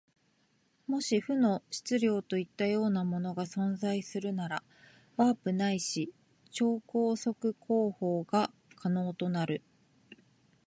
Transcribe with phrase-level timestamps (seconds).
[0.87, 4.63] もし負の質量といったようなものが存在するなら、
[5.15, 6.11] ワープないし
[6.49, 9.61] 超光速航法が可能となる。